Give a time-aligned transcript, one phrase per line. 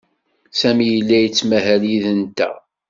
[0.59, 2.55] Sami yella yettmahal yid-nteɣ.